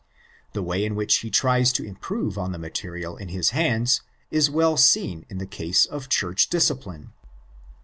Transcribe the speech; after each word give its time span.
The 0.53 0.63
way 0.63 0.83
in 0.83 0.95
which 0.95 1.17
he 1.17 1.29
tries 1.29 1.71
to 1.73 1.85
improve 1.85 2.35
on 2.35 2.53
the 2.53 2.57
material 2.57 3.15
in 3.17 3.27
his 3.27 3.51
hands 3.51 4.01
is 4.31 4.49
well 4.49 4.75
seen 4.75 5.27
in 5.29 5.37
the 5.37 5.45
case 5.45 5.85
of 5.85 6.09
Church 6.09 6.49
discipline. 6.49 7.13